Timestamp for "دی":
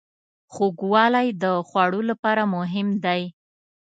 3.05-3.21